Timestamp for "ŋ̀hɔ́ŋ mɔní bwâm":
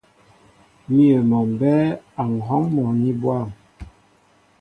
2.35-3.47